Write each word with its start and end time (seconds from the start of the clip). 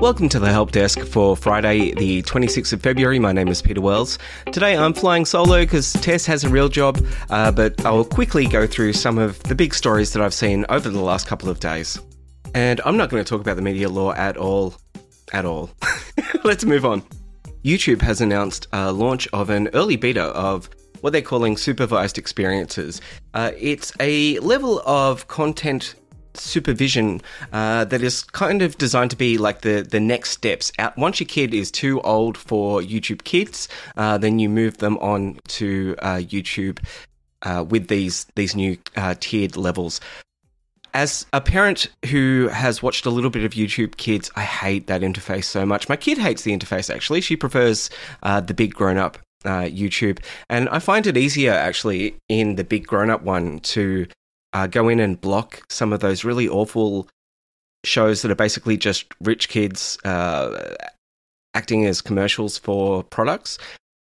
Welcome 0.00 0.28
to 0.28 0.38
the 0.38 0.52
Help 0.52 0.70
Desk 0.70 1.00
for 1.00 1.36
Friday, 1.36 1.92
the 1.92 2.22
26th 2.22 2.72
of 2.72 2.80
February. 2.80 3.18
My 3.18 3.32
name 3.32 3.48
is 3.48 3.60
Peter 3.60 3.80
Wells. 3.80 4.16
Today 4.52 4.76
I'm 4.76 4.94
flying 4.94 5.24
solo 5.24 5.62
because 5.62 5.92
Tess 5.92 6.24
has 6.24 6.44
a 6.44 6.48
real 6.48 6.68
job, 6.68 7.04
uh, 7.30 7.50
but 7.50 7.84
I'll 7.84 8.04
quickly 8.04 8.46
go 8.46 8.64
through 8.64 8.92
some 8.92 9.18
of 9.18 9.42
the 9.42 9.56
big 9.56 9.74
stories 9.74 10.12
that 10.12 10.22
I've 10.22 10.32
seen 10.32 10.64
over 10.68 10.88
the 10.88 11.00
last 11.00 11.26
couple 11.26 11.48
of 11.48 11.58
days. 11.58 12.00
And 12.54 12.80
I'm 12.84 12.96
not 12.96 13.10
going 13.10 13.24
to 13.24 13.28
talk 13.28 13.40
about 13.40 13.56
the 13.56 13.62
media 13.62 13.88
law 13.88 14.12
at 14.12 14.36
all. 14.36 14.76
At 15.32 15.44
all. 15.44 15.68
Let's 16.44 16.64
move 16.64 16.84
on. 16.84 17.02
YouTube 17.64 18.00
has 18.02 18.20
announced 18.20 18.68
a 18.72 18.92
launch 18.92 19.26
of 19.32 19.50
an 19.50 19.68
early 19.74 19.96
beta 19.96 20.26
of 20.26 20.70
what 21.00 21.12
they're 21.12 21.22
calling 21.22 21.56
supervised 21.56 22.18
experiences. 22.18 23.00
Uh, 23.34 23.50
it's 23.58 23.92
a 23.98 24.38
level 24.38 24.80
of 24.86 25.26
content 25.26 25.96
supervision 26.38 27.20
uh, 27.52 27.84
that 27.84 28.02
is 28.02 28.22
kind 28.22 28.62
of 28.62 28.78
designed 28.78 29.10
to 29.10 29.16
be 29.16 29.38
like 29.38 29.62
the 29.62 29.86
the 29.88 30.00
next 30.00 30.30
steps 30.30 30.72
out. 30.78 30.96
Once 30.96 31.20
your 31.20 31.26
kid 31.26 31.54
is 31.54 31.70
too 31.70 32.00
old 32.02 32.36
for 32.36 32.80
YouTube 32.80 33.24
Kids, 33.24 33.68
uh, 33.96 34.18
then 34.18 34.38
you 34.38 34.48
move 34.48 34.78
them 34.78 34.98
on 34.98 35.38
to 35.48 35.94
uh, 36.00 36.16
YouTube 36.16 36.78
uh, 37.42 37.64
with 37.68 37.88
these 37.88 38.26
these 38.34 38.54
new 38.54 38.76
uh, 38.96 39.14
tiered 39.20 39.56
levels. 39.56 40.00
As 40.94 41.26
a 41.32 41.40
parent 41.40 41.88
who 42.06 42.48
has 42.48 42.82
watched 42.82 43.04
a 43.06 43.10
little 43.10 43.30
bit 43.30 43.44
of 43.44 43.52
YouTube 43.52 43.96
Kids, 43.98 44.30
I 44.36 44.42
hate 44.42 44.86
that 44.86 45.02
interface 45.02 45.44
so 45.44 45.66
much. 45.66 45.88
My 45.88 45.96
kid 45.96 46.18
hates 46.18 46.42
the 46.42 46.56
interface 46.56 46.92
actually. 46.92 47.20
She 47.20 47.36
prefers 47.36 47.90
uh, 48.22 48.40
the 48.40 48.54
big 48.54 48.74
grown 48.74 48.96
up 48.96 49.18
uh, 49.44 49.62
YouTube. 49.62 50.18
And 50.48 50.68
I 50.70 50.78
find 50.78 51.06
it 51.06 51.16
easier 51.16 51.52
actually 51.52 52.16
in 52.28 52.56
the 52.56 52.64
big 52.64 52.86
grown 52.86 53.10
up 53.10 53.22
one 53.22 53.60
to 53.60 54.06
uh, 54.52 54.66
go 54.66 54.88
in 54.88 55.00
and 55.00 55.20
block 55.20 55.62
some 55.68 55.92
of 55.92 56.00
those 56.00 56.24
really 56.24 56.48
awful 56.48 57.08
shows 57.84 58.22
that 58.22 58.30
are 58.30 58.36
basically 58.36 58.76
just 58.76 59.06
rich 59.20 59.48
kids 59.48 59.98
uh, 60.04 60.74
acting 61.54 61.86
as 61.86 62.00
commercials 62.00 62.58
for 62.58 63.02
products. 63.04 63.58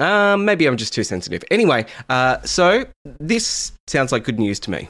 Um, 0.00 0.44
maybe 0.44 0.66
I'm 0.66 0.76
just 0.76 0.94
too 0.94 1.04
sensitive. 1.04 1.42
Anyway, 1.50 1.86
uh, 2.08 2.40
so 2.42 2.84
this 3.18 3.72
sounds 3.86 4.12
like 4.12 4.24
good 4.24 4.38
news 4.38 4.60
to 4.60 4.70
me. 4.70 4.88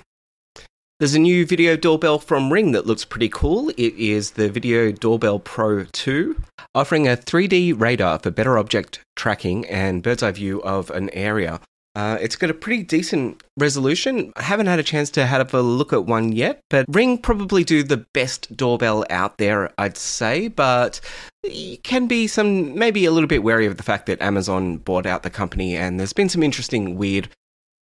There's 1.00 1.14
a 1.14 1.20
new 1.20 1.46
video 1.46 1.76
doorbell 1.76 2.18
from 2.18 2.52
Ring 2.52 2.72
that 2.72 2.84
looks 2.84 3.04
pretty 3.04 3.28
cool. 3.28 3.68
It 3.70 3.94
is 3.94 4.32
the 4.32 4.48
Video 4.48 4.90
Doorbell 4.90 5.38
Pro 5.38 5.84
2, 5.84 6.42
offering 6.74 7.06
a 7.06 7.16
3D 7.16 7.80
radar 7.80 8.18
for 8.18 8.32
better 8.32 8.58
object 8.58 8.98
tracking 9.14 9.64
and 9.66 10.02
bird's 10.02 10.24
eye 10.24 10.32
view 10.32 10.60
of 10.62 10.90
an 10.90 11.08
area. 11.10 11.60
Uh, 11.98 12.16
it's 12.20 12.36
got 12.36 12.48
a 12.48 12.54
pretty 12.54 12.84
decent 12.84 13.42
resolution. 13.56 14.32
I 14.36 14.42
haven't 14.42 14.68
had 14.68 14.78
a 14.78 14.84
chance 14.84 15.10
to 15.10 15.26
have 15.26 15.52
a 15.52 15.60
look 15.60 15.92
at 15.92 16.04
one 16.04 16.30
yet, 16.30 16.60
but 16.70 16.86
Ring 16.88 17.18
probably 17.18 17.64
do 17.64 17.82
the 17.82 18.06
best 18.14 18.56
doorbell 18.56 19.04
out 19.10 19.38
there, 19.38 19.72
I'd 19.78 19.96
say. 19.96 20.46
But 20.46 21.00
you 21.42 21.76
can 21.78 22.06
be 22.06 22.28
some 22.28 22.78
maybe 22.78 23.04
a 23.04 23.10
little 23.10 23.26
bit 23.26 23.42
wary 23.42 23.66
of 23.66 23.78
the 23.78 23.82
fact 23.82 24.06
that 24.06 24.22
Amazon 24.22 24.76
bought 24.76 25.06
out 25.06 25.24
the 25.24 25.28
company, 25.28 25.74
and 25.74 25.98
there's 25.98 26.12
been 26.12 26.28
some 26.28 26.44
interesting, 26.44 26.96
weird 26.96 27.30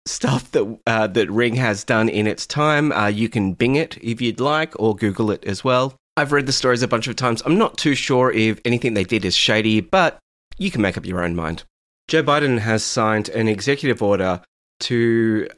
stuff 0.05 0.51
that 0.51 0.81
uh, 0.89 1.07
that 1.07 1.31
Ring 1.31 1.55
has 1.55 1.85
done 1.85 2.09
in 2.09 2.27
its 2.27 2.45
time. 2.45 2.91
Uh, 2.91 3.07
you 3.07 3.29
can 3.29 3.53
Bing 3.53 3.77
it 3.77 3.99
if 4.03 4.21
you'd 4.21 4.41
like, 4.41 4.75
or 4.81 4.97
Google 4.97 5.31
it 5.31 5.45
as 5.45 5.63
well. 5.63 5.95
I've 6.17 6.33
read 6.33 6.47
the 6.47 6.53
stories 6.53 6.83
a 6.83 6.89
bunch 6.89 7.07
of 7.07 7.15
times. 7.15 7.41
I'm 7.47 7.57
not 7.57 7.79
too 7.79 7.95
sure 7.95 8.33
if 8.33 8.61
anything 8.65 8.95
they 8.95 9.05
did 9.05 9.25
is 9.25 9.37
shady, 9.37 9.81
but 9.81 10.19
you 10.59 10.73
can 10.73 10.83
make 10.83 10.99
up 10.99 11.07
your 11.07 11.23
own 11.23 11.37
mind. 11.37 11.63
Joe 12.13 12.23
Biden 12.23 12.59
has 12.59 12.85
signed 12.85 13.31
an 13.31 13.49
executive 13.49 14.03
order 14.03 14.43
to 14.81 15.49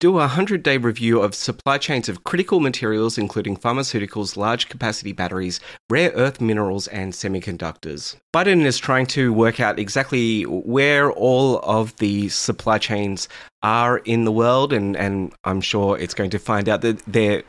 do 0.00 0.12
a 0.12 0.20
100 0.20 0.62
day 0.62 0.78
review 0.78 1.20
of 1.20 1.34
supply 1.34 1.76
chains 1.76 2.08
of 2.08 2.24
critical 2.24 2.60
materials, 2.60 3.18
including 3.18 3.58
pharmaceuticals, 3.58 4.38
large 4.38 4.70
capacity 4.70 5.12
batteries, 5.12 5.60
rare 5.90 6.12
earth 6.14 6.40
minerals, 6.40 6.88
and 6.88 7.12
semiconductors. 7.12 8.16
Biden 8.34 8.64
is 8.64 8.78
trying 8.78 9.04
to 9.08 9.34
work 9.34 9.60
out 9.60 9.78
exactly 9.78 10.44
where 10.44 11.12
all 11.12 11.58
of 11.58 11.94
the 11.96 12.30
supply 12.30 12.78
chains 12.78 13.28
are 13.62 13.98
in 13.98 14.24
the 14.24 14.32
world, 14.32 14.72
and, 14.72 14.96
and 14.96 15.34
I'm 15.44 15.60
sure 15.60 15.98
it's 15.98 16.14
going 16.14 16.30
to 16.30 16.38
find 16.38 16.70
out 16.70 16.80
that 16.80 17.00
they're 17.06 17.42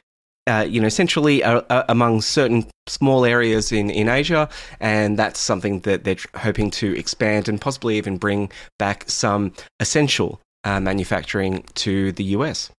uh, 0.47 0.65
you 0.67 0.79
know, 0.79 0.89
centrally 0.89 1.43
uh, 1.43 1.61
uh, 1.69 1.83
among 1.89 2.21
certain 2.21 2.65
small 2.87 3.25
areas 3.25 3.71
in, 3.71 3.89
in 3.89 4.07
Asia, 4.07 4.49
and 4.79 5.17
that's 5.17 5.39
something 5.39 5.81
that 5.81 6.03
they're 6.03 6.17
hoping 6.35 6.71
to 6.71 6.97
expand 6.97 7.49
and 7.49 7.59
possibly 7.59 7.97
even 7.97 8.17
bring 8.17 8.51
back 8.79 9.03
some 9.07 9.51
essential 9.79 10.39
uh, 10.63 10.79
manufacturing 10.79 11.63
to 11.75 12.11
the 12.13 12.23
US. 12.25 12.71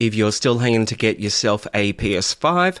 If 0.00 0.14
you're 0.14 0.32
still 0.32 0.58
hanging 0.58 0.86
to 0.86 0.96
get 0.96 1.20
yourself 1.20 1.66
a 1.74 1.92
PS5, 1.94 2.78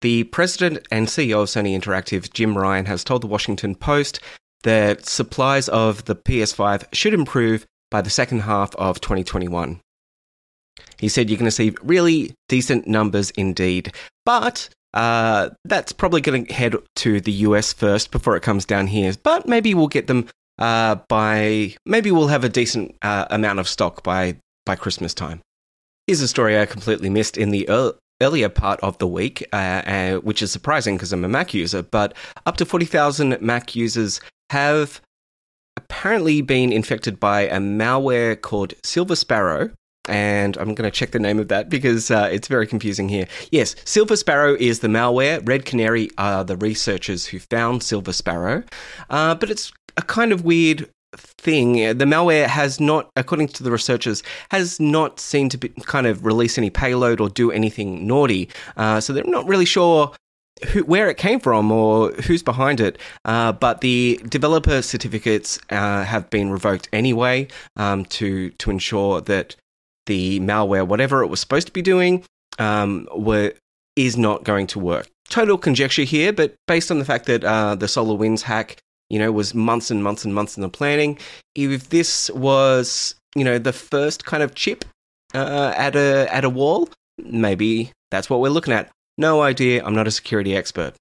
the 0.00 0.24
president 0.24 0.86
and 0.90 1.08
CEO 1.08 1.42
of 1.42 1.48
Sony 1.48 1.78
Interactive, 1.78 2.32
Jim 2.32 2.56
Ryan, 2.56 2.86
has 2.86 3.02
told 3.02 3.22
the 3.22 3.26
Washington 3.26 3.74
Post 3.74 4.20
that 4.62 5.06
supplies 5.06 5.68
of 5.68 6.04
the 6.04 6.16
PS5 6.16 6.84
should 6.92 7.14
improve 7.14 7.64
by 7.90 8.00
the 8.00 8.10
second 8.10 8.40
half 8.40 8.74
of 8.76 9.00
2021. 9.00 9.80
He 10.98 11.08
said 11.08 11.28
you're 11.30 11.38
going 11.38 11.46
to 11.46 11.50
see 11.50 11.74
really 11.82 12.34
decent 12.48 12.86
numbers 12.86 13.30
indeed, 13.30 13.94
but 14.24 14.68
uh, 14.94 15.50
that's 15.64 15.92
probably 15.92 16.20
going 16.20 16.46
to 16.46 16.52
head 16.52 16.74
to 16.96 17.20
the 17.20 17.32
US 17.32 17.72
first 17.72 18.10
before 18.10 18.36
it 18.36 18.42
comes 18.42 18.64
down 18.64 18.86
here. 18.86 19.12
But 19.22 19.46
maybe 19.46 19.74
we'll 19.74 19.88
get 19.88 20.06
them 20.06 20.28
uh, 20.58 20.96
by 21.08 21.74
maybe 21.86 22.10
we'll 22.10 22.28
have 22.28 22.44
a 22.44 22.48
decent 22.48 22.96
uh, 23.02 23.26
amount 23.30 23.58
of 23.58 23.68
stock 23.68 24.02
by 24.02 24.36
by 24.66 24.76
Christmas 24.76 25.14
time. 25.14 25.40
Here's 26.06 26.20
a 26.20 26.28
story 26.28 26.58
I 26.58 26.66
completely 26.66 27.10
missed 27.10 27.36
in 27.36 27.50
the 27.50 27.68
earlier 28.20 28.48
part 28.48 28.80
of 28.80 28.98
the 28.98 29.06
week, 29.06 29.46
uh, 29.52 29.56
uh, 29.56 30.14
which 30.16 30.42
is 30.42 30.50
surprising 30.50 30.96
because 30.96 31.12
I'm 31.12 31.24
a 31.24 31.28
Mac 31.28 31.54
user. 31.54 31.82
But 31.82 32.16
up 32.46 32.56
to 32.56 32.66
forty 32.66 32.86
thousand 32.86 33.40
Mac 33.40 33.76
users 33.76 34.20
have 34.50 35.00
apparently 35.76 36.42
been 36.42 36.72
infected 36.72 37.20
by 37.20 37.42
a 37.42 37.58
malware 37.58 38.40
called 38.40 38.74
Silver 38.82 39.14
Sparrow, 39.14 39.70
and 40.08 40.56
I'm 40.56 40.74
going 40.74 40.90
to 40.90 40.96
check 40.96 41.10
the 41.10 41.18
name 41.18 41.38
of 41.38 41.48
that 41.48 41.68
because 41.68 42.10
uh, 42.10 42.28
it's 42.30 42.48
very 42.48 42.66
confusing 42.66 43.08
here. 43.08 43.26
Yes, 43.50 43.76
Silver 43.84 44.16
Sparrow 44.16 44.56
is 44.58 44.80
the 44.80 44.88
malware. 44.88 45.46
Red 45.46 45.64
Canary 45.64 46.10
are 46.18 46.44
the 46.44 46.56
researchers 46.56 47.26
who 47.26 47.38
found 47.38 47.82
Silver 47.82 48.12
Sparrow, 48.12 48.64
uh, 49.10 49.34
but 49.34 49.50
it's 49.50 49.72
a 49.96 50.02
kind 50.02 50.32
of 50.32 50.44
weird 50.44 50.88
thing. 51.16 51.74
The 51.74 52.04
malware 52.04 52.46
has 52.46 52.80
not, 52.80 53.10
according 53.16 53.48
to 53.48 53.62
the 53.62 53.70
researchers, 53.70 54.22
has 54.50 54.78
not 54.78 55.20
seemed 55.20 55.50
to 55.52 55.58
be, 55.58 55.68
kind 55.68 56.06
of 56.06 56.24
release 56.24 56.58
any 56.58 56.70
payload 56.70 57.20
or 57.20 57.28
do 57.28 57.50
anything 57.50 58.06
naughty. 58.06 58.48
Uh, 58.76 59.00
so 59.00 59.12
they're 59.12 59.24
not 59.24 59.46
really 59.46 59.64
sure 59.64 60.12
who, 60.68 60.84
where 60.84 61.08
it 61.08 61.16
came 61.16 61.40
from 61.40 61.70
or 61.70 62.10
who's 62.12 62.42
behind 62.42 62.80
it. 62.80 62.98
Uh, 63.24 63.52
but 63.52 63.80
the 63.80 64.20
developer 64.28 64.82
certificates 64.82 65.58
uh, 65.70 66.04
have 66.04 66.28
been 66.30 66.50
revoked 66.50 66.88
anyway 66.92 67.48
um, 67.76 68.04
to 68.06 68.50
to 68.50 68.70
ensure 68.70 69.20
that 69.22 69.56
the 70.08 70.40
malware, 70.40 70.84
whatever 70.86 71.22
it 71.22 71.28
was 71.28 71.38
supposed 71.38 71.68
to 71.68 71.72
be 71.72 71.82
doing, 71.82 72.24
um, 72.58 73.06
were, 73.14 73.54
is 73.94 74.16
not 74.16 74.42
going 74.42 74.66
to 74.68 74.80
work. 74.80 75.08
Total 75.30 75.56
conjecture 75.56 76.02
here, 76.02 76.32
but 76.32 76.56
based 76.66 76.90
on 76.90 76.98
the 76.98 77.04
fact 77.04 77.26
that 77.26 77.44
uh, 77.44 77.76
the 77.76 77.86
SolarWinds 77.86 78.42
hack, 78.42 78.78
you 79.08 79.18
know, 79.20 79.30
was 79.30 79.54
months 79.54 79.90
and 79.92 80.02
months 80.02 80.24
and 80.24 80.34
months 80.34 80.56
in 80.56 80.62
the 80.62 80.68
planning, 80.68 81.18
if 81.54 81.90
this 81.90 82.30
was, 82.30 83.14
you 83.36 83.44
know, 83.44 83.58
the 83.58 83.72
first 83.72 84.24
kind 84.24 84.42
of 84.42 84.54
chip 84.56 84.84
uh, 85.34 85.72
at 85.76 85.94
a 85.94 86.26
at 86.34 86.44
a 86.44 86.50
wall, 86.50 86.88
maybe 87.18 87.92
that's 88.10 88.28
what 88.28 88.40
we're 88.40 88.48
looking 88.48 88.74
at. 88.74 88.90
No 89.16 89.42
idea. 89.42 89.84
I'm 89.84 89.94
not 89.94 90.06
a 90.06 90.10
security 90.10 90.56
expert. 90.56 90.94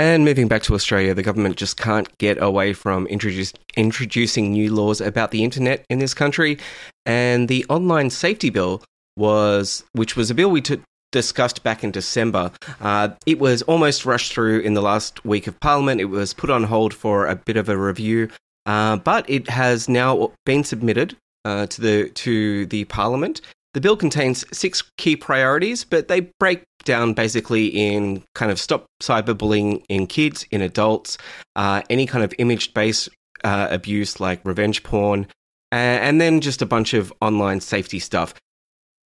And 0.00 0.24
moving 0.24 0.48
back 0.48 0.62
to 0.62 0.74
Australia, 0.74 1.12
the 1.12 1.22
government 1.22 1.58
just 1.58 1.76
can't 1.76 2.08
get 2.16 2.42
away 2.42 2.72
from 2.72 3.06
introduce, 3.08 3.52
introducing 3.76 4.50
new 4.50 4.74
laws 4.74 5.02
about 5.02 5.30
the 5.30 5.44
internet 5.44 5.84
in 5.90 5.98
this 5.98 6.14
country. 6.14 6.56
And 7.04 7.48
the 7.48 7.66
online 7.68 8.08
safety 8.08 8.48
bill 8.48 8.82
was, 9.18 9.84
which 9.92 10.16
was 10.16 10.30
a 10.30 10.34
bill 10.34 10.50
we 10.50 10.62
t- 10.62 10.80
discussed 11.12 11.62
back 11.62 11.84
in 11.84 11.90
December, 11.90 12.50
uh, 12.80 13.10
it 13.26 13.40
was 13.40 13.60
almost 13.64 14.06
rushed 14.06 14.32
through 14.32 14.60
in 14.60 14.72
the 14.72 14.80
last 14.80 15.22
week 15.26 15.46
of 15.46 15.60
Parliament. 15.60 16.00
It 16.00 16.06
was 16.06 16.32
put 16.32 16.48
on 16.48 16.64
hold 16.64 16.94
for 16.94 17.26
a 17.26 17.36
bit 17.36 17.58
of 17.58 17.68
a 17.68 17.76
review. 17.76 18.30
uh, 18.64 18.96
but 18.96 19.28
it 19.28 19.50
has 19.50 19.86
now 19.86 20.32
been 20.46 20.64
submitted 20.64 21.14
uh, 21.44 21.66
to 21.66 21.80
the 21.82 22.08
to 22.10 22.64
the 22.66 22.84
Parliament. 22.86 23.42
The 23.72 23.80
bill 23.80 23.96
contains 23.96 24.44
six 24.52 24.82
key 24.96 25.14
priorities, 25.14 25.84
but 25.84 26.08
they 26.08 26.32
break 26.40 26.64
down 26.84 27.12
basically 27.12 27.66
in 27.66 28.24
kind 28.34 28.50
of 28.50 28.58
stop 28.58 28.86
cyberbullying 29.00 29.84
in 29.88 30.06
kids, 30.06 30.44
in 30.50 30.60
adults, 30.60 31.18
uh, 31.54 31.82
any 31.88 32.06
kind 32.06 32.24
of 32.24 32.34
image 32.38 32.74
based 32.74 33.08
uh, 33.44 33.68
abuse 33.70 34.18
like 34.18 34.40
revenge 34.44 34.82
porn, 34.82 35.26
and 35.70 36.20
then 36.20 36.40
just 36.40 36.62
a 36.62 36.66
bunch 36.66 36.94
of 36.94 37.12
online 37.20 37.60
safety 37.60 37.98
stuff. 38.00 38.34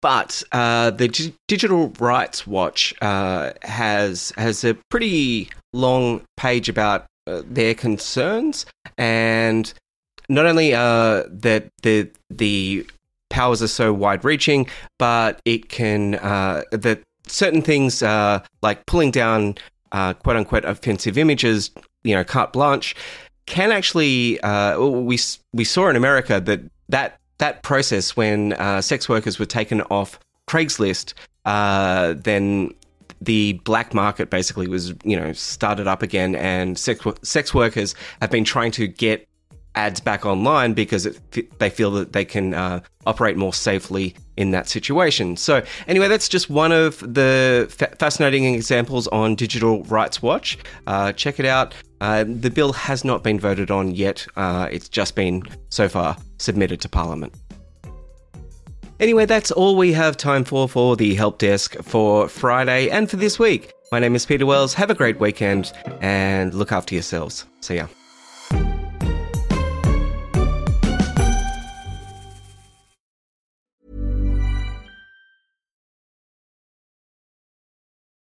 But 0.02 0.44
uh, 0.52 0.92
the 0.92 1.34
Digital 1.48 1.90
Rights 2.00 2.46
Watch 2.46 2.94
uh, 3.02 3.52
has 3.62 4.34
has 4.38 4.64
a 4.64 4.78
pretty 4.90 5.50
long 5.72 6.22
page 6.36 6.68
about 6.68 7.06
uh, 7.26 7.42
their 7.46 7.74
concerns, 7.74 8.66
and 8.98 9.74
not 10.30 10.46
only 10.46 10.74
uh, 10.74 11.24
that 11.30 11.70
the 11.84 12.10
the 12.30 12.86
powers 13.30 13.62
are 13.62 13.68
so 13.68 13.94
wide 13.94 14.24
reaching, 14.24 14.68
but 15.00 15.42
it 15.46 15.70
can 15.70 16.16
uh, 16.16 16.64
that 16.72 17.02
certain 17.28 17.62
things 17.62 18.04
uh, 18.04 18.40
like 18.62 18.86
pulling 18.86 19.12
down 19.12 19.56
uh, 19.92 20.14
quote 20.14 20.36
unquote 20.36 20.66
offensive 20.66 21.18
images, 21.18 21.72
you 22.04 22.16
know, 22.16 22.24
carte 22.24 22.54
blanche, 22.54 22.96
can 23.46 23.72
actually 23.72 24.40
uh, 24.42 24.80
we 24.80 25.20
we 25.54 25.64
saw 25.64 25.90
in 25.90 25.96
America 25.96 26.40
that 26.40 26.62
that 26.90 27.20
that 27.38 27.64
process 27.64 28.16
when 28.16 28.54
uh, 28.54 28.82
sex 28.82 29.10
workers 29.10 29.40
were 29.40 29.46
taken 29.46 29.82
off 29.84 30.20
Craigslist, 30.50 31.14
uh, 31.46 32.14
then 32.18 32.74
the 33.22 33.54
black 33.64 33.94
market 33.94 34.30
basically 34.30 34.68
was 34.68 34.94
you 35.04 35.16
know 35.16 35.34
started 35.34 35.88
up 35.88 36.02
again, 36.02 36.36
and 36.36 36.78
sex 36.78 37.06
sex 37.22 37.54
workers 37.54 37.96
have 38.22 38.32
been 38.32 38.44
trying 38.44 38.72
to 38.72 38.88
get 38.88 39.28
ads 39.76 40.00
back 40.00 40.26
online 40.26 40.74
because 40.74 41.06
it, 41.06 41.60
they 41.60 41.70
feel 41.70 41.92
that 41.92 42.14
they 42.14 42.26
can 42.26 42.54
uh, 42.54 42.80
operate 43.06 43.38
more 43.38 43.54
safely 43.54 44.16
in 44.38 44.52
that 44.52 44.68
situation. 44.68 45.38
So, 45.38 45.64
anyway, 45.88 46.08
that's 46.08 46.30
just 46.30 46.50
one 46.50 46.72
of 46.72 47.00
the 47.00 47.68
fa- 47.70 47.96
fascinating 47.98 48.46
examples 48.54 49.08
on 49.10 49.36
Digital 49.36 49.84
Rights 49.84 50.22
Watch. 50.22 50.58
Uh, 50.88 51.12
check 51.14 51.40
it 51.40 51.46
out. 51.46 51.74
Uh, 52.02 52.26
the 52.28 52.50
bill 52.50 52.74
has 52.74 53.04
not 53.04 53.24
been 53.24 53.40
voted 53.40 53.72
on 53.72 53.96
yet, 53.96 54.28
uh, 54.36 54.68
it's 54.72 54.90
just 54.90 55.16
been 55.16 55.44
so 55.70 55.88
far 55.88 56.18
submitted 56.38 56.82
to 56.82 56.90
Parliament. 56.90 57.34
Anyway, 59.00 59.26
that's 59.26 59.52
all 59.52 59.76
we 59.76 59.92
have 59.94 60.16
time 60.18 60.44
for 60.44 60.70
for 60.70 60.96
the 60.96 61.16
help 61.16 61.40
desk 61.40 61.76
for 61.82 62.28
Friday 62.28 62.90
and 62.90 63.10
for 63.10 63.18
this 63.18 63.40
week. 63.40 63.74
My 63.92 64.00
name 64.00 64.16
is 64.16 64.26
Peter 64.26 64.46
Wells. 64.46 64.74
Have 64.74 64.90
a 64.90 64.96
great 64.96 65.20
weekend 65.20 65.72
and 66.02 66.54
look 66.54 66.72
after 66.72 66.96
yourselves. 66.96 67.46
See 67.62 67.76
ya. 67.76 67.88